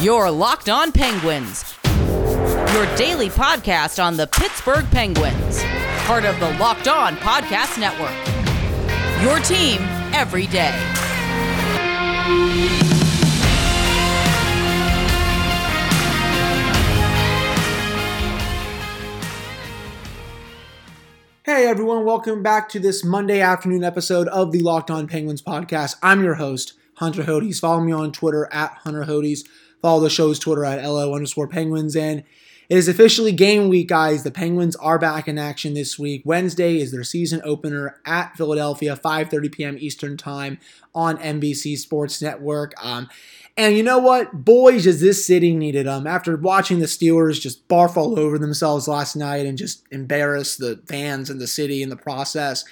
[0.00, 5.62] Your Locked On Penguins, your daily podcast on the Pittsburgh Penguins,
[6.06, 8.10] part of the Locked On Podcast Network.
[9.22, 9.76] Your team
[10.14, 10.72] every day.
[21.44, 25.96] Hey everyone, welcome back to this Monday afternoon episode of the Locked On Penguins podcast.
[26.02, 27.60] I'm your host, Hunter Hodes.
[27.60, 29.40] Follow me on Twitter at Hunter Hodes.
[29.82, 31.96] Follow the show's Twitter at LO underscore Penguins.
[31.96, 32.24] And
[32.70, 34.22] it is officially game week, guys.
[34.22, 36.22] The Penguins are back in action this week.
[36.24, 39.76] Wednesday is their season opener at Philadelphia, 5.30 p.m.
[39.80, 40.58] Eastern Time
[40.94, 42.72] on NBC Sports Network.
[42.84, 43.08] Um,
[43.56, 44.44] and you know what?
[44.44, 46.06] Boys, does this city needed them.
[46.06, 50.80] After watching the Steelers just barf all over themselves last night and just embarrass the
[50.86, 52.64] fans and the city in the process,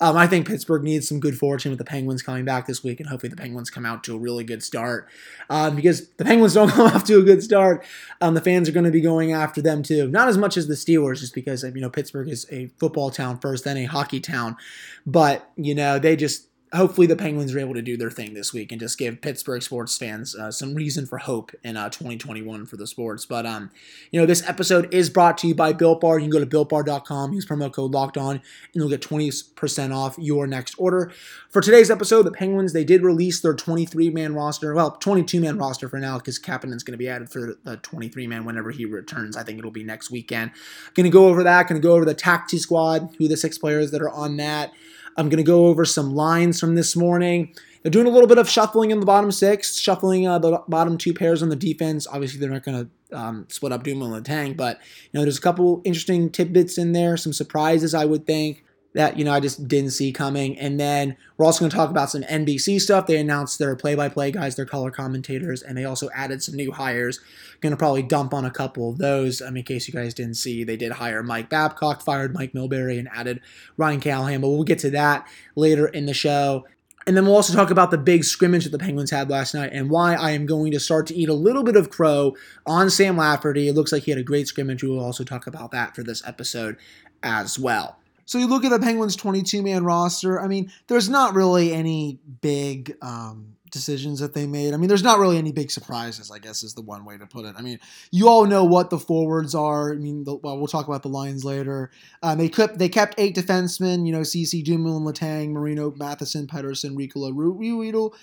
[0.00, 3.00] um, I think Pittsburgh needs some good fortune with the Penguins coming back this week,
[3.00, 5.08] and hopefully the Penguins come out to a really good start.
[5.50, 7.84] Um, because the Penguins don't come off to a good start,
[8.20, 10.08] um, the fans are going to be going after them too.
[10.08, 13.38] Not as much as the Steelers, just because you know Pittsburgh is a football town
[13.38, 14.56] first, then a hockey town,
[15.04, 18.52] but you know they just hopefully the Penguins are able to do their thing this
[18.52, 22.66] week and just give Pittsburgh sports fans uh, some reason for hope in uh, 2021
[22.66, 23.26] for the sports.
[23.26, 23.70] But um,
[24.12, 26.18] you know, this episode is brought to you by Built Bar.
[26.18, 28.42] You can go to builtbar.com, use promo code Locked On, and
[28.74, 31.12] you'll get 20% off your next order.
[31.48, 35.58] For today's episode, the Penguins they did release their 23 man roster, well, 22 man
[35.58, 38.84] roster for now because Kapanen's going to be added for the 23 man whenever he
[38.84, 39.36] returns.
[39.36, 40.52] I think it'll be next weekend.
[40.94, 41.66] Going to go over that.
[41.66, 44.72] Going to go over the taxi squad, who the six players that are on that.
[45.16, 47.54] I'm going to go over some lines from this morning.
[47.82, 50.98] They're doing a little bit of shuffling in the bottom six, shuffling uh, the bottom
[50.98, 52.06] two pairs on the defense.
[52.06, 55.38] Obviously, they're not going to um, split up Dumoulin and Letang, but you know, there's
[55.38, 59.40] a couple interesting tidbits in there, some surprises, I would think that you know I
[59.40, 60.58] just didn't see coming.
[60.58, 63.06] And then we're also going to talk about some NBC stuff.
[63.06, 67.20] They announced their play-by-play guys, their color commentators, and they also added some new hires.
[67.60, 69.40] Going to probably dump on a couple of those.
[69.40, 72.98] Um, in case you guys didn't see, they did hire Mike Babcock, fired Mike Milbury,
[72.98, 73.40] and added
[73.76, 74.40] Ryan Callahan.
[74.40, 76.64] But we'll get to that later in the show.
[77.06, 79.70] And then we'll also talk about the big scrimmage that the Penguins had last night
[79.72, 82.36] and why I am going to start to eat a little bit of crow
[82.66, 83.68] on Sam Lafferty.
[83.68, 84.82] It looks like he had a great scrimmage.
[84.82, 86.76] We will also talk about that for this episode
[87.22, 87.99] as well.
[88.30, 90.40] So you look at the Penguins' 22 man roster.
[90.40, 94.74] I mean, there's not really any big um, decisions that they made.
[94.74, 97.26] I mean, there's not really any big surprises, I guess is the one way to
[97.26, 97.54] put it.
[97.56, 97.78] I mean,
[98.10, 99.92] you all know what the forwards are.
[99.92, 101.90] I mean, the, well, we'll talk about the lines later.
[102.22, 104.06] Um, they kept they kept eight defensemen.
[104.06, 108.14] You know, Ceci Dumoulin, Letang, Marino, Matheson, Pettersson, Riikola, Ruhwedel,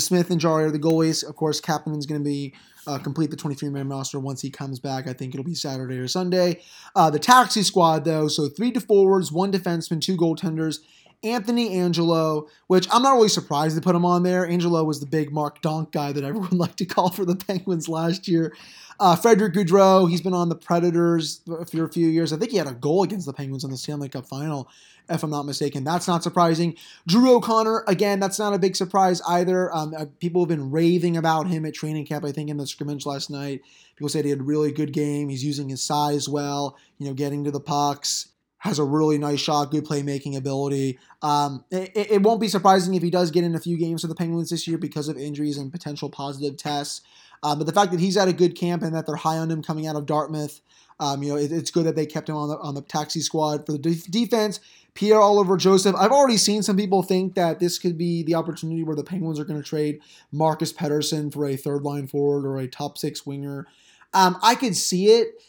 [0.00, 1.26] Smith, and Jarry are the goalies.
[1.26, 2.54] Of course, Kapanen's going to be
[2.86, 5.06] uh, complete the 23 man roster once he comes back.
[5.06, 6.62] I think it'll be Saturday or Sunday.
[6.94, 10.78] Uh, the taxi squad, though, so three to forwards, one defenseman, two goaltenders.
[11.24, 14.46] Anthony Angelo, which I'm not really surprised they put him on there.
[14.46, 17.88] Angelo was the big Mark Donk guy that everyone liked to call for the Penguins
[17.88, 18.54] last year.
[19.00, 21.40] Uh, Frederick Gaudreau, he's been on the Predators
[21.70, 22.32] for a few years.
[22.32, 24.68] I think he had a goal against the Penguins in the Stanley Cup final,
[25.08, 25.82] if I'm not mistaken.
[25.82, 26.76] That's not surprising.
[27.08, 29.74] Drew O'Connor, again, that's not a big surprise either.
[29.74, 32.66] Um, uh, people have been raving about him at training camp, I think, in the
[32.66, 33.62] scrimmage last night.
[33.96, 35.28] People said he had a really good game.
[35.28, 38.28] He's using his size well, you know, getting to the pucks
[38.62, 40.96] has a really nice shot, good playmaking ability.
[41.20, 44.06] Um, it, it, won't be surprising if he does get in a few games for
[44.06, 47.00] the Penguins this year because of injuries and potential positive tests.
[47.42, 49.50] Um, but the fact that he's at a good camp and that they're high on
[49.50, 50.60] him coming out of Dartmouth,
[51.00, 53.18] um, you know, it, it's good that they kept him on the on the taxi
[53.18, 54.60] squad for the de- defense.
[54.94, 55.96] Pierre-Olivier Joseph.
[55.96, 59.40] I've already seen some people think that this could be the opportunity where the Penguins
[59.40, 60.00] are going to trade
[60.30, 63.66] Marcus Pettersson for a third line forward or a top six winger.
[64.14, 65.42] Um, I could see it,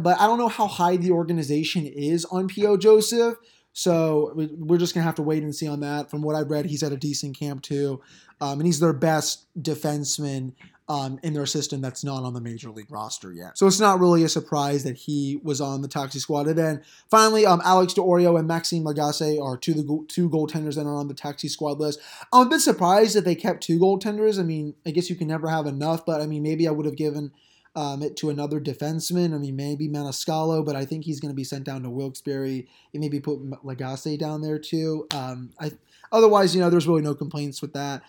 [0.00, 2.76] but I don't know how high the organization is on P.O.
[2.78, 3.36] Joseph.
[3.72, 6.10] So we're just gonna have to wait and see on that.
[6.10, 8.00] From what I've read, he's at a decent camp too,
[8.40, 10.54] um, and he's their best defenseman
[10.88, 13.58] um, in their system that's not on the major league roster yet.
[13.58, 16.46] So it's not really a surprise that he was on the taxi squad.
[16.46, 20.76] And then finally, um, Alex D'Orio and Maxime Lagacé are two the go- two goaltenders
[20.76, 22.00] that are on the taxi squad list.
[22.32, 24.38] I'm a bit surprised that they kept two goaltenders.
[24.38, 26.86] I mean, I guess you can never have enough, but I mean, maybe I would
[26.86, 27.32] have given
[27.76, 29.34] um, it to another defenseman.
[29.34, 32.66] I mean, maybe Maniscalco, but I think he's going to be sent down to Wilkes-Barre.
[32.92, 35.06] You maybe put Lagacé down there too.
[35.14, 35.72] Um, I,
[36.10, 38.02] otherwise, you know, there's really no complaints with that.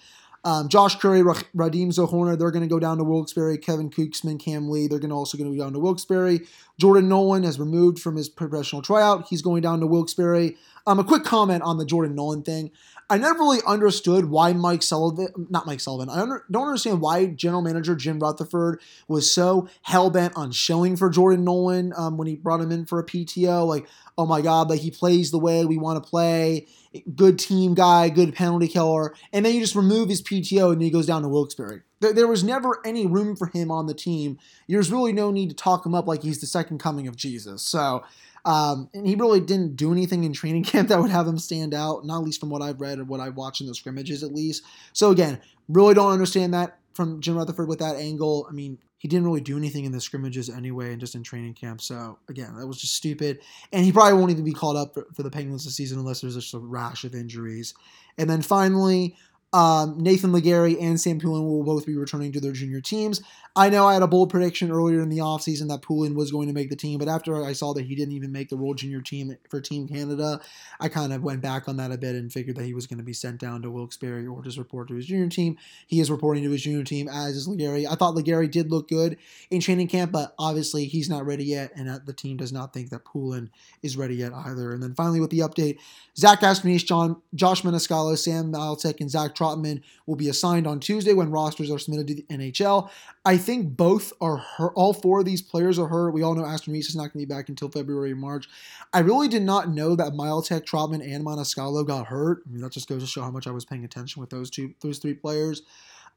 [0.45, 3.57] Um, Josh Currie, Radim Zohorna, they're going to go down to Wilkes-Barre.
[3.57, 6.39] Kevin Czuczman, Cam Lee, they're going to also going to go down to Wilkes-Barre.
[6.79, 9.27] Jordan Nolan has removed from his professional tryout.
[9.27, 10.55] He's going down to Wilkes-Barre.
[10.87, 12.71] Um, a quick comment on the Jordan Nolan thing.
[13.09, 17.25] I never really understood why Mike Sullivan, not Mike Sullivan, I under, don't understand why
[17.25, 22.27] general manager Jim Rutherford was so hell bent on shilling for Jordan Nolan um, when
[22.27, 23.67] he brought him in for a PTO.
[23.67, 23.85] Like,
[24.17, 26.67] oh my God, like he plays the way we want to play,
[27.15, 29.13] good team guy, good penalty killer.
[29.33, 31.83] And then you just remove his PTO and he goes down to Wilkes-Barre.
[31.99, 34.37] There, was never any room for him on the team.
[34.67, 37.63] There's really no need to talk him up like he's the second coming of Jesus.
[37.63, 38.03] So,
[38.45, 41.73] um, and he really didn't do anything in training camp that would have him stand
[41.73, 44.33] out, not least from what I've read or what I've watched in the scrimmages, at
[44.33, 44.63] least.
[44.93, 48.47] So again, really don't understand that from Jim Rutherford with that angle.
[48.49, 51.53] I mean, he didn't really do anything in the scrimmages anyway, and just in training
[51.53, 51.81] camp.
[51.81, 53.39] So again, that was just stupid.
[53.71, 56.21] And he probably won't even be called up for, for the Penguins this season unless
[56.21, 57.75] there's just a rash of injuries.
[58.17, 59.15] And then finally,
[59.53, 63.21] um, Nathan Legare and Sam Poulin will both be returning to their junior teams.
[63.55, 66.47] I know I had a bold prediction earlier in the offseason that Poulin was going
[66.47, 68.77] to make the team, but after I saw that he didn't even make the World
[68.77, 70.39] Junior team for Team Canada,
[70.79, 72.99] I kind of went back on that a bit and figured that he was going
[72.99, 75.57] to be sent down to Wilkes-Barre or just report to his junior team.
[75.87, 77.87] He is reporting to his junior team, as is Legare.
[77.89, 79.17] I thought Legare did look good
[79.49, 82.91] in training camp, but obviously he's not ready yet, and the team does not think
[82.91, 83.49] that Poulin
[83.81, 84.71] is ready yet either.
[84.71, 85.79] And then finally with the update,
[86.15, 91.13] Zach Aston-Reese, John, Josh Maniscalco, Sam Miletic, and Zach Trotman will be assigned on Tuesday
[91.13, 92.89] when rosters are submitted to the NHL.
[93.25, 94.73] I think both are hurt.
[94.75, 96.11] All four of these players are hurt.
[96.11, 98.47] We all know Aston-Reese is not going to be back until February March.
[98.93, 102.43] I really did not know that Miletic, Trotman, and Maniscalco got hurt.
[102.45, 104.49] I mean, that just goes to show how much I was paying attention with those
[104.49, 105.63] two, those three players.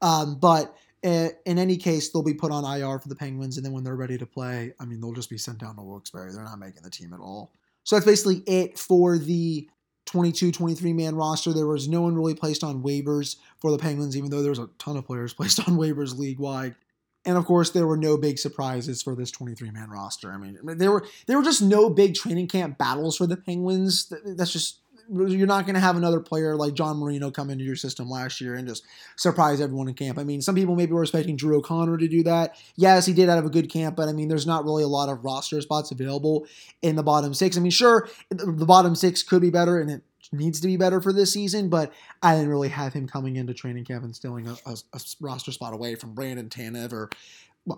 [0.01, 3.65] Um, but eh, in any case, they'll be put on IR for the Penguins, and
[3.65, 6.33] then when they're ready to play, I mean, they'll just be sent down to Wilkes-Barre.
[6.33, 7.51] They're not making the team at all.
[7.83, 9.67] So that's basically it for the
[10.11, 11.53] 22, 23 man roster.
[11.53, 14.59] There was no one really placed on waivers for the Penguins, even though there was
[14.59, 16.75] a ton of players placed on waivers league wide.
[17.23, 20.31] And of course, there were no big surprises for this 23 man roster.
[20.33, 24.11] I mean, there were there were just no big training camp battles for the Penguins.
[24.25, 24.80] That's just
[25.11, 28.39] you're not going to have another player like John Marino come into your system last
[28.39, 28.85] year and just
[29.17, 30.17] surprise everyone in camp.
[30.17, 32.55] I mean, some people maybe were expecting Drew O'Connor to do that.
[32.75, 35.09] Yes, he did have a good camp, but I mean, there's not really a lot
[35.09, 36.47] of roster spots available
[36.81, 37.57] in the bottom six.
[37.57, 41.01] I mean, sure, the bottom six could be better, and it needs to be better
[41.01, 41.91] for this season, but
[42.21, 45.51] I didn't really have him coming into training camp and stealing a, a, a roster
[45.51, 47.09] spot away from Brandon Tanev or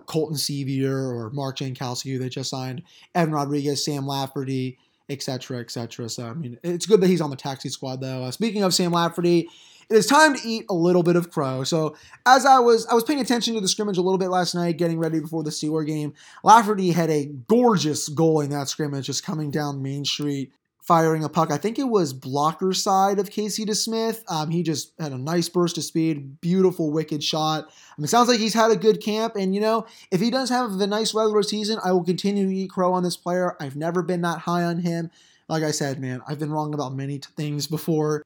[0.05, 2.83] Colton Sceviour or Mark Jankowski, who they just signed,
[3.15, 4.77] Evan Rodrigues, Sam Lafferty
[5.09, 6.09] etc., etc.
[6.09, 8.23] So I mean, it's good that he's on the taxi squad though.
[8.23, 9.49] Uh, speaking of Sam Lafferty,
[9.89, 11.63] it is time to eat a little bit of crow.
[11.63, 11.95] So
[12.25, 14.77] as I was I was paying attention to the scrimmage a little bit last night,
[14.77, 16.13] getting ready before the Steeler game.
[16.43, 20.51] Lafferty had a gorgeous goal in that scrimmage, just coming down Main Street
[20.83, 21.49] firing a puck.
[21.49, 24.21] I think it was blocker side of Casey DeSmith.
[24.27, 27.65] Um, he just had a nice burst of speed, beautiful, wicked shot.
[27.65, 29.35] I mean, it sounds like he's had a good camp.
[29.37, 32.53] And, you know, if he does have the nice regular season, I will continue to
[32.53, 33.55] eat crow on this player.
[33.61, 35.09] I've never been that high on him.
[35.47, 38.23] Like I said, man, I've been wrong about many t- things before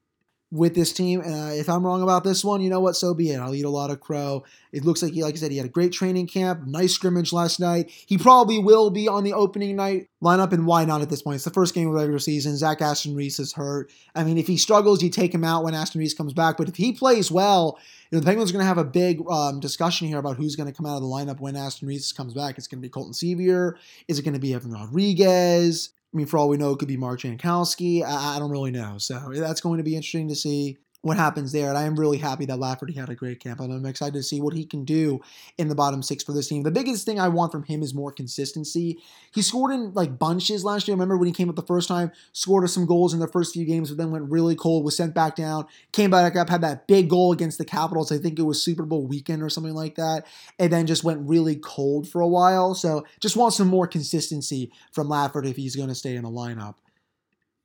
[0.50, 1.20] with this team.
[1.20, 2.96] Uh, if I'm wrong about this one, you know what?
[2.96, 3.38] So be it.
[3.38, 4.44] I'll eat a lot of crow.
[4.72, 7.32] It looks like he, like I said, he had a great training camp, nice scrimmage
[7.32, 7.90] last night.
[7.90, 11.36] He probably will be on the opening night lineup, and why not at this point?
[11.36, 12.56] It's the first game of the regular season.
[12.56, 13.90] Zach Aston-Reese is hurt.
[14.14, 16.56] I mean, if he struggles, you take him out when Aston-Reese comes back.
[16.56, 17.78] But if he plays well,
[18.10, 20.56] you know, the Penguins are going to have a big um, discussion here about who's
[20.56, 22.56] going to come out of the lineup when Aston-Reese comes back.
[22.56, 23.74] It's going to be Colton Sceviour.
[24.06, 25.90] Is it going to be Evan Rodrigues?
[26.12, 28.02] I mean, for all we know, it could be Mark Jankowski.
[28.02, 28.96] I, I don't really know.
[28.98, 31.68] So that's going to be interesting to see what happens there.
[31.68, 34.22] And I am really happy that Lafferty had a great camp, and I'm excited to
[34.22, 35.20] see what he can do
[35.56, 36.64] in the bottom six for this team.
[36.64, 38.98] The biggest thing I want from him is more consistency.
[39.32, 40.94] He scored in like bunches last year.
[40.94, 43.64] Remember when he came up the first time, scored some goals in the first few
[43.64, 46.86] games, but then went really cold, was sent back down, came back up, had that
[46.86, 48.10] big goal against the Capitals.
[48.10, 50.26] I think it was Super Bowl weekend or something like that,
[50.58, 52.74] and then just went really cold for a while.
[52.74, 56.30] So just want some more consistency from Lafferty if he's going to stay in the
[56.30, 56.74] lineup.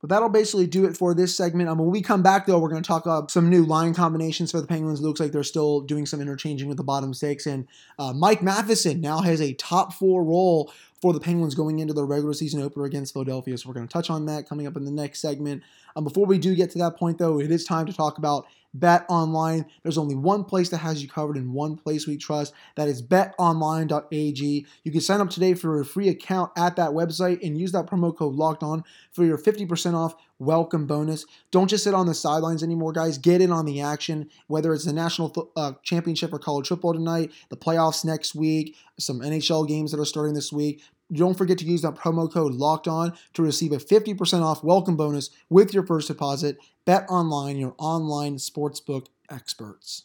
[0.03, 1.69] But that'll basically do it for this segment.
[1.69, 4.51] Um, when we come back, though, we're going to talk about some new line combinations
[4.51, 4.99] for the Penguins.
[4.99, 7.45] Looks like they're still doing some interchanging with the bottom six.
[7.45, 11.93] And uh, Mike Matheson now has a top four role for the Penguins going into
[11.93, 13.57] the regular season opener against Philadelphia.
[13.57, 15.61] So we're going to touch on that coming up in the next segment.
[15.97, 18.45] Um, before we do get to that point, though, it is time to talk about
[18.73, 19.65] Bet Online.
[19.83, 22.53] There's only one place that has you covered and one place we trust.
[22.75, 24.65] That is betonline.ag.
[24.83, 27.85] You can sign up today for a free account at that website and use that
[27.85, 31.25] promo code locked on for your 50% off welcome bonus.
[31.51, 33.17] Don't just sit on the sidelines anymore, guys.
[33.17, 37.31] Get in on the action, whether it's the national uh, championship or college football tonight,
[37.49, 40.81] the playoffs next week, some NHL games that are starting this week.
[41.11, 44.95] Don't forget to use that promo code locked on to receive a 50% off welcome
[44.95, 46.57] bonus with your first deposit.
[46.85, 50.03] Bet online, your online sportsbook experts.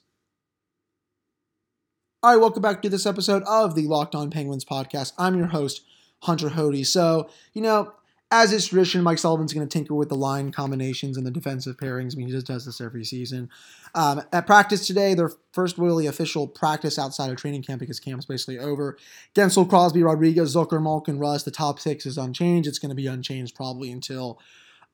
[2.22, 5.12] All right, welcome back to this episode of the Locked On Penguins podcast.
[5.18, 5.82] I'm your host,
[6.22, 6.84] Hunter Hody.
[6.84, 7.92] So, you know,
[8.30, 11.78] as is tradition, Mike Sullivan's going to tinker with the line combinations and the defensive
[11.78, 12.14] pairings.
[12.14, 13.49] I mean, he just does this every season.
[13.94, 18.26] Um, at practice today, their first really official practice outside of training camp because camp's
[18.26, 18.99] basically over.
[19.35, 21.47] Guentzel, Crosby, Rodrigues, Zucker, Malkin, Rust.
[21.47, 22.68] The top six is unchanged.
[22.68, 24.38] It's going to be unchanged probably until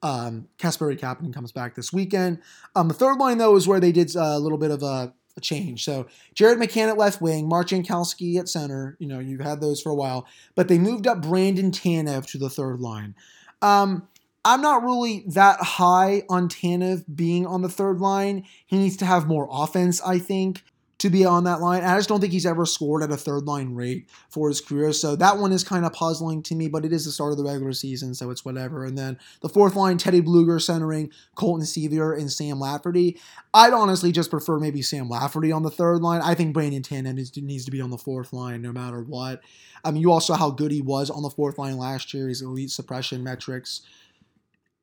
[0.03, 2.41] um, Kasperi Kapanen comes back this weekend.
[2.76, 5.12] Um, the third line, though, is where they did uh, a little bit of a
[5.37, 5.85] a change.
[5.85, 8.97] So Jared McCann at left wing, Mark Jankowski at center.
[8.99, 12.38] You know, you've had those for a while, but they moved up Brandon Tanev to
[12.38, 13.14] the third line.
[13.62, 14.09] Um,
[14.45, 18.45] I'm not really that high on Tanev being on the third line.
[18.67, 20.62] He needs to have more offense, I think
[21.04, 21.84] to be on that line.
[21.84, 24.90] I just don't think he's ever scored at a third line rate for his career.
[24.94, 27.37] So that one is kind of puzzling to me, but it is the start of
[27.37, 28.87] the regular season, so it's whatever.
[28.87, 33.20] And then the fourth line, Teddy Bluger centering Colton Sceviour and Sam Lafferty.
[33.52, 36.23] I'd honestly just prefer maybe Sam Lafferty on the third line.
[36.23, 39.42] I think Brandon Tanev needs to be on the fourth line no matter what.
[39.84, 42.28] I mean, you all saw how good he was on the fourth line last year.
[42.28, 43.82] His elite suppression metrics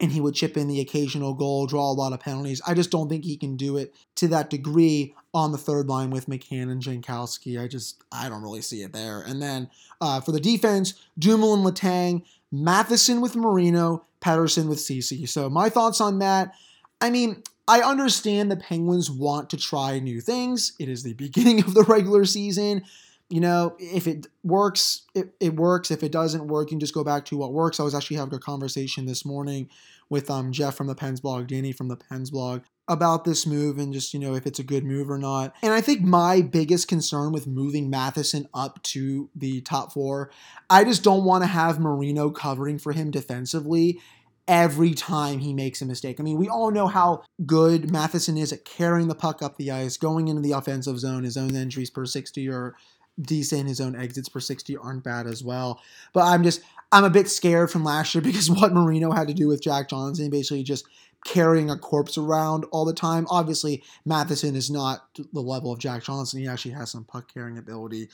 [0.02, 2.60] and he would chip in the occasional goal, draw a lot of penalties.
[2.66, 6.10] I just don't think he can do it to that degree on the third line
[6.10, 7.62] with McCann and Jankowski.
[7.62, 9.22] I just I don't really see it there.
[9.22, 9.70] And then
[10.02, 15.28] uh, for the defense, Dumoulin, Letang, Matheson with Marino, Pettersson with Ceci.
[15.28, 16.56] So my thoughts on that.
[17.00, 20.74] I mean, I understand the Penguins want to try new things.
[20.80, 22.84] It is the beginning of the regular season
[23.32, 25.90] you know, if it works, it, it works.
[25.90, 27.80] If it doesn't work, you can just go back to what works.
[27.80, 29.70] I was actually having a conversation this morning
[30.10, 33.78] with um, Jeff from the Pens blog, Danny from the Pens blog, about this move
[33.78, 35.56] and just, you know, if it's a good move or not.
[35.64, 40.30] And I think my biggest concern with moving Matheson up to the top four,
[40.70, 44.02] I just don't want to have Marino covering for him defensively
[44.46, 46.20] every time he makes a mistake.
[46.20, 49.72] I mean, we all know how good Matheson is at carrying the puck up the
[49.72, 52.76] ice, going into the offensive zone, his own entries per 60 or
[53.20, 53.68] decent.
[53.68, 55.82] His own exits per 60 aren't bad as well.
[56.14, 59.34] But I'm just, I'm a bit scared from last year because what Marino had to
[59.34, 60.86] do with Jack Johnson, basically just
[61.26, 63.28] carrying a corpse around all the time.
[63.30, 66.40] Obviously, Matheson is not the level of Jack Johnson.
[66.40, 68.10] He actually has some puck carrying ability.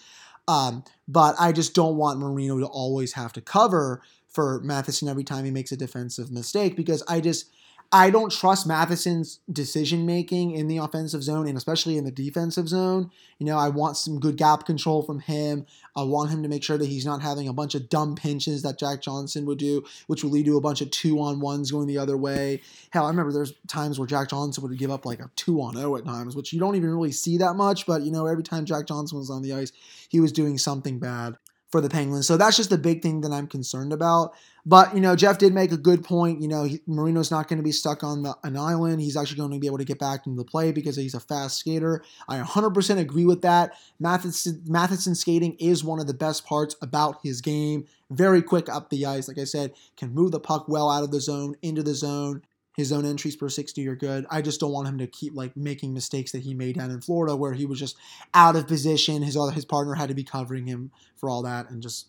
[0.48, 5.24] Um, but I just don't want Marino to always have to cover for Matheson every
[5.24, 7.50] time he makes a defensive mistake because I just
[7.92, 12.68] I don't trust Matheson's decision making in the offensive zone and especially in the defensive
[12.68, 13.12] zone.
[13.40, 15.66] You know, I want some good gap control from him.
[15.96, 18.62] I want him to make sure that he's not having a bunch of dumb pinches
[18.64, 21.72] that Jack Johnson would do, which would lead to a bunch of two on ones
[21.72, 22.62] going the other way.
[22.90, 25.76] Hell, I remember there's times where Jack Johnson would give up like a two on
[25.76, 27.86] zero at times, which you don't even really see that much.
[27.86, 29.72] But you know, every time Jack Johnson was on the ice,
[30.10, 31.38] he was doing something bad
[31.70, 32.28] for the Penguins.
[32.28, 34.34] So that's just the big thing that I'm concerned about.
[34.66, 36.42] But you know, Jeff did make a good point.
[36.42, 39.02] You know, he, Marino's not going to be stuck on the, an island.
[39.02, 41.20] He's actually going to be able to get back into the play because he's a
[41.20, 42.04] fast skater.
[42.28, 43.74] I 100% agree with that.
[44.00, 47.86] Matheson, Matheson skating is one of the best parts about his game.
[48.10, 51.12] Very quick up the ice, like I said, can move the puck well out of
[51.12, 52.42] the zone into the zone.
[52.78, 54.28] His own entries per 60 are good.
[54.30, 57.02] I just don't want him to keep like making mistakes that he made down in
[57.02, 57.98] Florida where he was just
[58.36, 59.24] out of position.
[59.24, 62.08] His other his partner had to be covering him for all that and just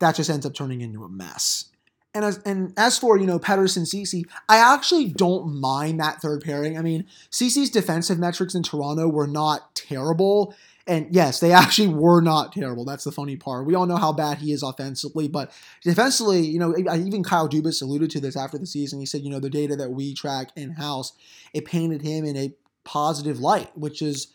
[0.00, 1.70] that just ends up turning into a mess.
[2.14, 6.42] And as and as for you know Pettersson Ceci, I actually don't mind that third
[6.42, 6.76] pairing.
[6.76, 10.54] I mean, Ceci's defensive metrics in Toronto were not terrible.
[10.86, 12.84] And yes, they actually were not terrible.
[12.84, 13.66] That's the funny part.
[13.66, 17.82] We all know how bad he is offensively, but defensively, you know, even Kyle Dubas
[17.82, 19.00] alluded to this after the season.
[19.00, 21.12] He said, you know, the data that we track in house,
[21.52, 24.28] it painted him in a positive light, which is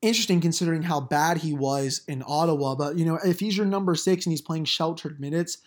[0.00, 2.74] interesting considering how bad he was in Ottawa.
[2.74, 5.58] But, you know, if he's your number six and he's playing sheltered minutes,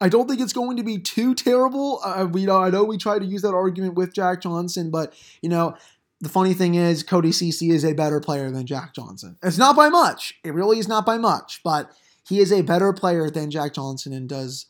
[0.00, 2.00] I don't think it's going to be too terrible.
[2.04, 5.14] Uh, we know I know we tried to use that argument with Jack Johnson, but
[5.40, 5.76] you know
[6.20, 9.36] the funny thing is, Cody Ceci is a better player than Jack Johnson.
[9.42, 10.34] It's not by much.
[10.44, 11.90] It really is not by much, but
[12.26, 14.66] he is a better player than Jack Johnson and does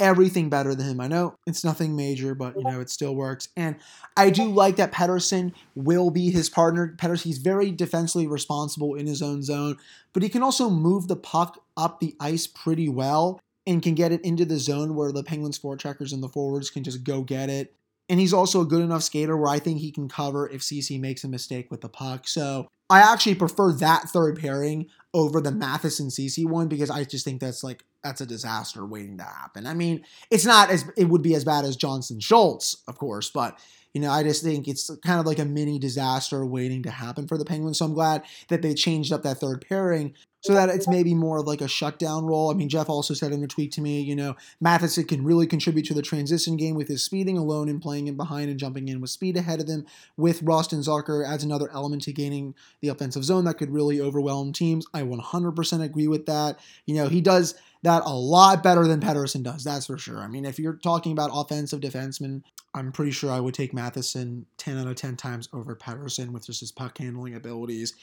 [0.00, 1.00] everything better than him.
[1.00, 3.48] I know it's nothing major, but you know it still works.
[3.56, 3.76] And
[4.16, 6.94] I do like that Pettersson will be his partner.
[6.96, 9.76] Pettersson, he's very defensively responsible in his own zone,
[10.12, 14.10] but he can also move the puck up the ice pretty well and can get
[14.10, 17.50] it into the zone where the Penguins forecheckers and the forwards can just go get
[17.50, 17.74] it.
[18.10, 20.98] And he's also a good enough skater where I think he can cover if Ceci
[20.98, 22.26] makes a mistake with the puck.
[22.26, 27.24] So I actually prefer that third pairing over the Matheson Ceci one because I just
[27.24, 29.64] think that's like that's a disaster waiting to happen.
[29.64, 33.30] I mean, it's not as it would be as bad as Johnson Schultz, of course,
[33.30, 33.60] but
[33.94, 37.26] you know, I just think it's kind of like a mini disaster waiting to happen
[37.26, 37.78] for the Penguins.
[37.78, 41.38] So I'm glad that they changed up that third pairing so that it's maybe more
[41.38, 42.50] of like a shutdown role.
[42.50, 45.46] I mean, Jeff also said in a tweet to me, you know, Matheson can really
[45.46, 48.88] contribute to the transition game with his speeding alone and playing in behind and jumping
[48.88, 49.84] in with speed ahead of them.
[50.16, 54.00] With Rust and Zucker adds another element to gaining the offensive zone that could really
[54.00, 54.86] overwhelm teams.
[54.94, 56.58] I 100% agree with that.
[56.86, 59.64] You know, he does that a lot better than Pettersson does.
[59.64, 60.18] That's for sure.
[60.18, 62.42] I mean, if you're talking about offensive defensemen,
[62.74, 66.46] I'm pretty sure I would take Matheson 10 out of 10 times over Pettersson with
[66.46, 67.94] just his puck handling abilities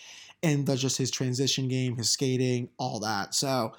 [0.44, 3.34] and just his transition game, his skating, all that.
[3.34, 3.74] So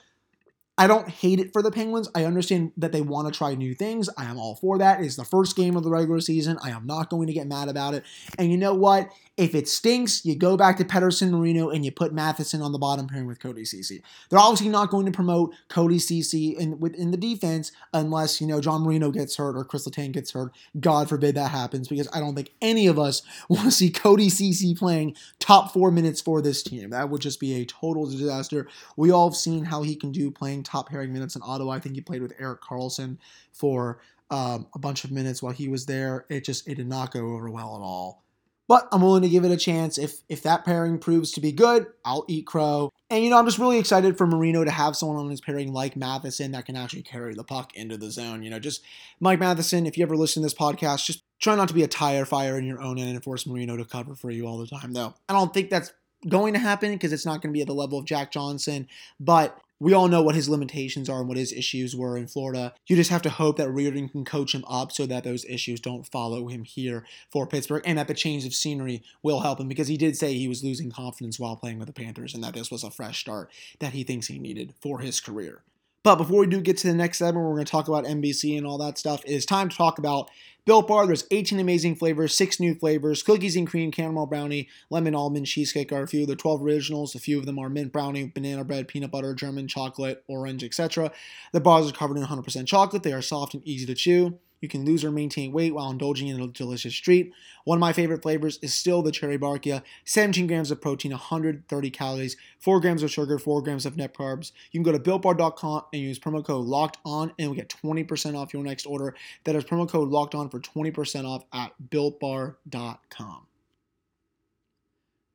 [0.78, 2.08] I don't hate it for the Penguins.
[2.14, 4.08] I understand that they want to try new things.
[4.16, 5.02] I am all for that.
[5.02, 6.56] It's the first game of the regular season.
[6.62, 8.04] I am not going to get mad about it.
[8.38, 9.11] And you know what?
[9.37, 12.78] If it stinks, you go back to Pettersson Marino and you put Matheson on the
[12.78, 14.02] bottom pairing with Cody Ceci.
[14.28, 18.61] They're obviously not going to promote Cody Ceci in within the defense unless, you know,
[18.61, 20.52] John Marino gets hurt or Kris Letang gets hurt.
[20.78, 24.28] God forbid that happens because I don't think any of us want to see Cody
[24.28, 26.90] Ceci playing top four minutes for this team.
[26.90, 28.68] That would just be a total disaster.
[28.97, 31.72] We all have seen how he can do playing top pairing minutes in Ottawa.
[31.72, 33.18] I think he played with Erik Karlsson
[33.52, 36.26] for um, a bunch of minutes while he was there.
[36.28, 38.22] It just it did not go over well at all.
[38.68, 39.96] But I'm willing to give it a chance.
[39.96, 42.92] If if that pairing proves to be good, I'll eat crow.
[43.08, 45.72] And you know, I'm just really excited for Marino to have someone on his pairing
[45.72, 48.42] like Matheson that can actually carry the puck into the zone.
[48.42, 48.82] You know, just
[49.20, 51.88] Mike Matheson, if you ever listen to this podcast, just try not to be a
[51.88, 54.66] tire fire in your own end and force Marino to cover for you all the
[54.66, 55.14] time, though.
[55.30, 55.94] I don't think that's
[56.28, 58.87] going to happen because it's not going to be at the level of Jack Johnson,
[59.18, 62.75] but we all know what his limitations are and what his issues were in Florida.
[62.87, 65.80] You just have to hope that Reirden can coach him up so that those issues
[65.80, 69.68] don't follow him here for Pittsburgh and that the change of scenery will help him
[69.68, 72.54] because he did say he was losing confidence while playing with the Panthers and that
[72.54, 75.62] this was a fresh start that he thinks he needed for his career.
[76.04, 78.56] But before we do get to the next segment, we're going to talk about NBC
[78.56, 79.22] and all that stuff.
[79.24, 80.30] It is time to talk about
[80.64, 81.06] Built Bar.
[81.06, 85.92] There's 18 amazing flavors, six new flavors: cookies and cream, caramel brownie, lemon almond cheesecake
[85.92, 86.24] are a few.
[86.24, 87.14] The 12 originals.
[87.14, 91.10] A few of them are mint brownie, banana bread, peanut butter, German chocolate, orange, etc.
[91.52, 93.02] The bars are covered in 100% chocolate.
[93.02, 94.38] They are soft and easy to chew.
[94.60, 97.32] You can lose or maintain weight while indulging in a delicious treat.
[97.64, 99.82] One of my favorite flavors is still the cherry barkia.
[100.04, 104.52] 17 grams of protein, 130 calories, 4 grams of sugar, 4 grams of net carbs.
[104.72, 108.36] You can go to builtbar.com and use promo code locked on and we get 20%
[108.36, 109.14] off your next order.
[109.44, 113.46] That is promo code locked on for 20% off at builtbar.com.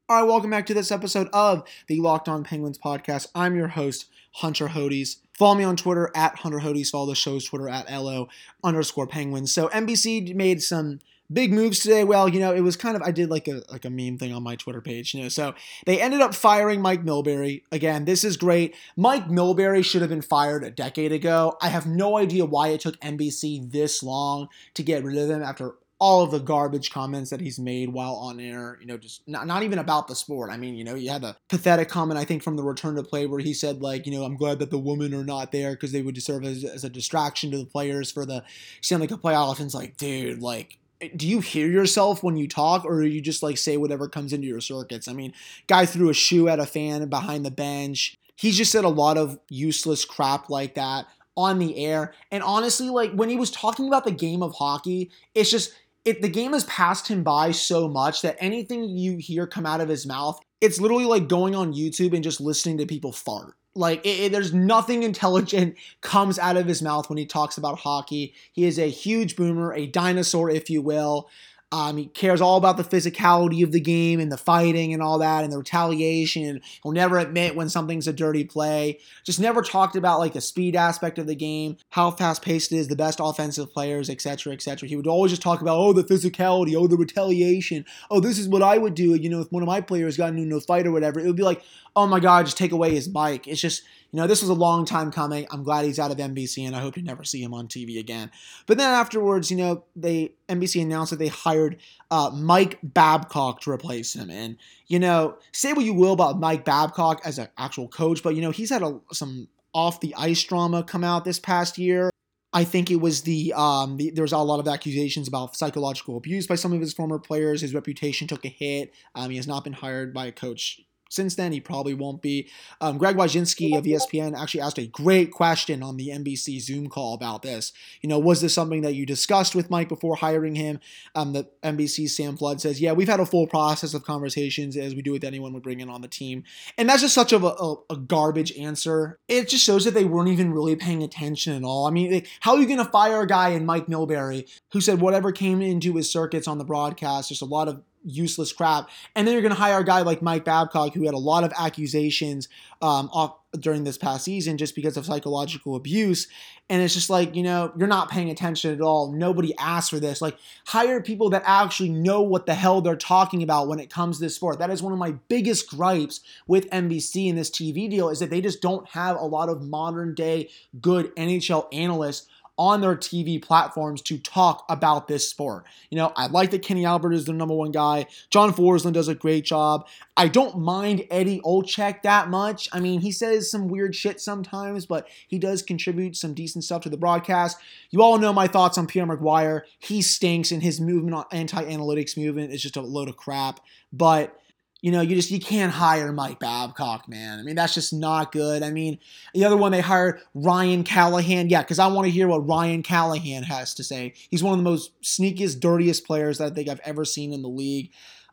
[0.10, 3.28] All right, welcome back to this episode of the Locked On Penguins podcast.
[3.34, 5.23] I'm your host, Hunter Hodes.
[5.38, 6.90] Follow me on Twitter at Hunter Hodes.
[6.90, 8.30] Follow the show's Twitter at LO
[8.64, 9.54] underscore Penguins.
[9.54, 11.00] So NBC made some
[11.32, 12.04] big moves today.
[12.04, 14.34] Well, you know, it was kind of I did like a like a meme thing
[14.34, 15.30] on my Twitter page, you know.
[15.30, 17.64] So they ended up firing Mike Milbury.
[17.72, 18.76] Again, this is great.
[18.96, 21.58] Mike Milbury should have been fired a decade ago.
[21.62, 25.42] I have no idea why it took NBC this long to get rid of him
[25.42, 29.26] after all of the garbage comments that he's made while on air, you know, just
[29.26, 30.52] not, not even about the sport.
[30.52, 33.04] I mean, you know, he had a pathetic comment, I think, from the return to
[33.04, 35.72] play where he said, like, you know, I'm glad that the women are not there
[35.72, 38.44] because they would serve as, as a distraction to the players for the
[38.82, 39.60] Stanley Cup playoffs.
[39.60, 43.22] And it's like, dude, like, eh, do you hear yourself when you talk or you
[43.22, 45.08] just like say whatever comes into your circuits?
[45.08, 45.34] I mean,
[45.68, 48.18] guy threw a shoe at a fan behind the bench.
[48.36, 52.14] He's just said a lot of useless crap like that on the air.
[52.32, 55.74] And honestly, like when he was talking about the game of hockey, it's just
[56.06, 59.82] it the game has passed him by so much that anything you hear come out
[59.82, 63.56] of his mouth, it's literally like going on YouTube and just listening to people fart.
[63.76, 67.80] Like it, it, there's nothing intelligent comes out of his mouth when he talks about
[67.80, 68.34] hockey.
[68.52, 71.30] He is a huge boomer, a dinosaur, if you will.
[71.74, 75.18] Um, he cares all about the physicality of the game and the fighting and all
[75.18, 76.62] that and the retaliation.
[76.84, 79.00] He'll never admit when something's a dirty play.
[79.24, 82.76] Just never talked about like the speed aspect of the game, how fast paced it
[82.76, 84.88] is, the best offensive players, etc., etc.
[84.88, 88.48] He would always just talk about oh the physicality, oh the retaliation, oh this is
[88.48, 89.16] what I would do.
[89.16, 91.36] You know, if one of my players got into a fight or whatever, it would
[91.36, 91.64] be like
[91.96, 93.48] oh my god, just take away his bike.
[93.48, 95.48] It's just you know, this was a long time coming.
[95.50, 98.00] I'm glad he's out of NBC, and I hope to never see him on TV
[98.00, 98.30] again.
[98.68, 101.78] But then afterwards, you know, they NBC announced that they hired
[102.12, 104.30] uh, Mike Babcock to replace him.
[104.30, 108.36] And you know, say what you will about Mike Babcock as an actual coach, but
[108.36, 112.12] you know, he's had a, some off the ice drama come out this past year.
[112.56, 116.18] I think it was the, um, the, there was a lot of accusations about psychological
[116.18, 117.62] abuse by some of his former players.
[117.62, 118.94] His reputation took a hit.
[119.16, 120.80] Um, he has not been hired by a coach
[121.14, 121.52] since then.
[121.52, 122.50] He probably won't be.
[122.82, 127.14] Um, Greg Wyshynski of ESPN actually asked a great question on the NBC Zoom call
[127.14, 127.72] about this.
[128.02, 130.80] You know, was this something that you discussed with Mike before hiring him?
[131.16, 134.96] Um, the NBC Sam Flood says, yeah, we've had a full process of conversations as
[134.96, 136.44] we do with anyone we bring in on the team.
[136.78, 139.20] And that's just such of a, a, a garbage answer.
[139.28, 141.86] It just shows that they weren't even really paying attention at all.
[141.86, 144.82] I mean, like, how are you going to fire a guy in Mike Milbury who
[144.82, 148.90] said whatever came into his circuits on the broadcast, just a lot of useless crap.
[149.16, 151.44] And then you're going to hire a guy like Mike Babcock, who had a lot
[151.44, 152.50] of accusations
[152.82, 156.28] um, off during this past season just because of psychological abuse.
[156.70, 159.12] And it's just like, you know, you're not paying attention at all.
[159.12, 160.22] Nobody asked for this.
[160.22, 164.18] Like, hire people that actually know what the hell they're talking about when it comes
[164.18, 164.60] to this sport.
[164.60, 168.30] That is one of my biggest gripes with NBC and this TV deal is that
[168.30, 170.50] they just don't have a lot of modern day
[170.82, 175.66] good NHL analysts on their TV platforms to talk about this sport.
[175.90, 178.06] You know, I like that Kenny Albert is the number one guy.
[178.30, 179.88] John Forslund does a great job.
[180.16, 182.70] I don't mind Eddie Olczyk that much.
[182.72, 186.84] I mean, he says some weird shit sometimes, but he does contribute some decent stuff
[186.84, 187.58] to the broadcast.
[187.90, 189.62] You all know my thoughts on Pierre McGuire.
[189.80, 193.60] He stinks, and his movement on anti-analytics movement is just a load of crap.
[193.92, 194.40] But
[194.84, 197.40] you know, you just you can't hire Mike Babcock, man.
[197.40, 198.64] I mean, that's just not good.
[198.64, 199.00] I mean,
[199.34, 201.50] the other one they hired Ryan Callahan.
[201.50, 204.14] Yeah, because I want to hear what Ryan Callahan has to say.
[204.30, 207.42] He's one of the most sneakiest, dirtiest players that I think I've ever seen in
[207.42, 207.92] the league.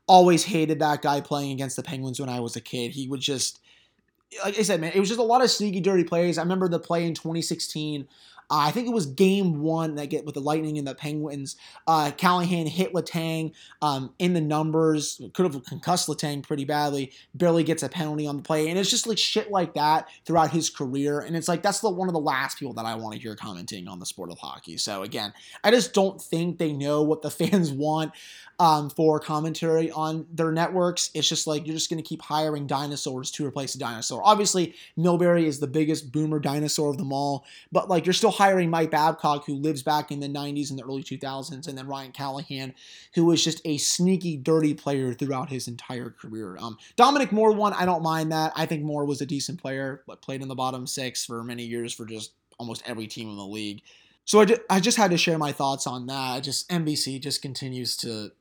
[0.08, 2.90] Always hated that guy playing against the Penguins when I was a kid.
[2.90, 3.60] He would just
[4.44, 6.36] like I said, man, it was just a lot of sneaky, dirty plays.
[6.36, 8.08] I remember the play in 2016
[8.50, 11.56] uh, I think it was game one that get with the Lightning and the Penguins.
[11.86, 17.12] Uh, Callahan hit Letang um, in the numbers, could have concussed Letang pretty badly.
[17.34, 20.50] Barely gets a penalty on the play, and it's just like shit like that throughout
[20.50, 21.20] his career.
[21.20, 23.36] And it's like that's the one of the last people that I want to hear
[23.36, 24.76] commenting on the sport of hockey.
[24.76, 25.32] So again,
[25.62, 28.12] I just don't think they know what the fans want
[28.60, 31.10] um, for commentary on their networks.
[31.14, 34.20] It's just like you're just going to keep hiring dinosaurs to replace a dinosaur.
[34.22, 38.70] Obviously, Milbury is the biggest boomer dinosaur of them all, but like you're still hiring
[38.70, 42.11] Mike Babcock, who lives back in the 90s and the early 2000s, and then Ryan
[42.11, 42.74] Callahan,
[43.14, 46.57] who was just a sneaky, dirty player throughout his entire career.
[46.59, 48.53] Um, Dominic Moore one, I don't mind that.
[48.57, 51.64] I think Moore was a decent player, but played in the bottom six for many
[51.64, 53.83] years for just almost every team in the league.
[54.24, 56.42] So I just, I just had to share my thoughts on that.
[56.42, 58.33] Just NBC just continues to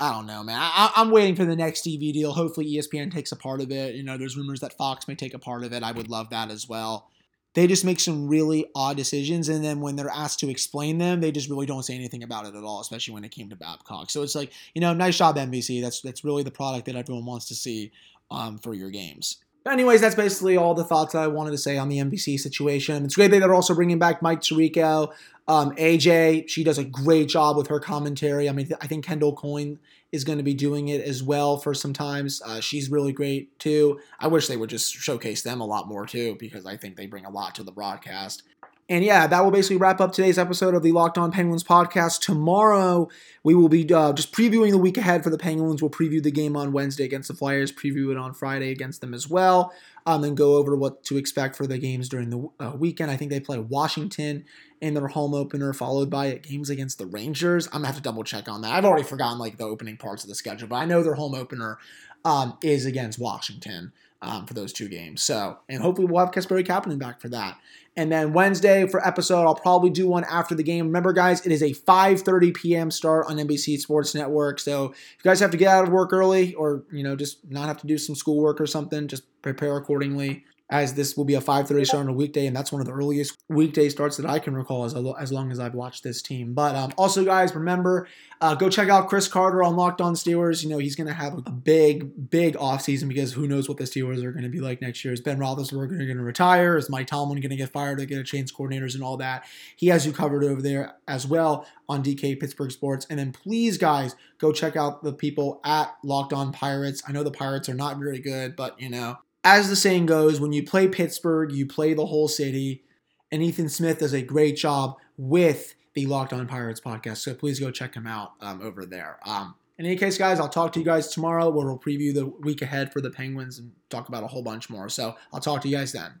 [0.00, 0.58] I don't know, man.
[0.58, 2.32] I, am waiting for the next TV deal.
[2.32, 3.94] Hopefully, ESPN takes a part of it.
[3.94, 5.82] You know, there's rumors that Fox may take a part of it.
[5.84, 7.08] I would love that as well.
[7.54, 11.20] They just make some really odd decisions, and then when they're asked to explain them,
[11.20, 12.80] they just really don't say anything about it at all.
[12.80, 14.10] Especially when it came to Babcock.
[14.10, 15.80] So it's like, you know, nice job, NBC.
[15.80, 17.92] That's that's really the product that everyone wants to see
[18.30, 19.38] um, for your games.
[19.64, 22.38] But anyways, that's basically all the thoughts that I wanted to say on the NBC
[22.38, 23.02] situation.
[23.04, 25.10] It's great that they're also bringing back Mike Tirico.
[25.48, 28.48] Um, AJ, she does a great job with her commentary.
[28.48, 29.78] I mean, I think Kendall Coyne
[30.14, 32.40] is going to be doing it as well for some times.
[32.46, 34.00] Uh, she's really great too.
[34.20, 37.06] I wish they would just showcase them a lot more too because I think they
[37.06, 38.44] bring a lot to the broadcast.
[38.86, 42.20] And yeah, that will basically wrap up today's episode of the Locked On Penguins podcast.
[42.20, 43.08] Tomorrow,
[43.42, 45.80] we will be uh, just previewing the week ahead for the Penguins.
[45.80, 49.14] We'll preview the game on Wednesday against the Flyers, preview it on Friday against them
[49.14, 49.72] as well,
[50.04, 53.10] um, and go over what to expect for the games during the uh, weekend.
[53.10, 54.44] I think they play Washington
[54.82, 57.68] in their home opener, followed by games against the Rangers.
[57.68, 58.74] I'm gonna have to double check on that.
[58.74, 61.34] I've already forgotten like the opening parts of the schedule, but I know their home
[61.34, 61.78] opener
[62.22, 63.92] um, is against Washington
[64.22, 65.22] um, for those two games.
[65.22, 67.58] So, and hopefully we'll have Kasperi Kapanen back for that.
[67.96, 70.86] And then Wednesday for episode, I'll probably do one after the game.
[70.86, 72.90] Remember, guys, it is a 5:30 p.m.
[72.90, 74.58] start on NBC Sports Network.
[74.58, 77.48] So if you guys have to get out of work early, or you know, just
[77.48, 81.34] not have to do some schoolwork or something, just prepare accordingly as this will be
[81.34, 84.26] a 5:30 start on a weekday, and that's one of the earliest weekday starts that
[84.26, 86.52] I can recall as, as long as I've watched this team.
[86.52, 88.08] But um, also, guys, remember
[88.40, 90.64] uh, go check out Chris Carter on Locked On Steelers.
[90.64, 93.84] You know he's going to have a big, big offseason because who knows what the
[93.84, 95.14] Steelers are going to be like next year?
[95.14, 96.76] Is Ben Roethlisberger going to retire?
[96.76, 99.44] Is Mike Tomlin going to get fired to get a change coordinators and all that?
[99.76, 103.06] He has you covered over there as well on DK Pittsburgh Sports.
[103.08, 107.00] And then please, guys, go check out the people at Locked On Pirates.
[107.06, 110.40] I know the Pirates are not very good, but you know as the saying goes,
[110.40, 112.82] when you play Pittsburgh, you play the whole city.
[113.30, 117.18] And Ethan Smith does a great job with the Locked On Pirates podcast.
[117.18, 119.18] So please go check him out um, over there.
[119.24, 122.26] Um, in any case, guys, I'll talk to you guys tomorrow where we'll preview the
[122.26, 124.88] week ahead for the Penguins and talk about a whole bunch more.
[124.88, 126.20] So I'll talk to you guys then.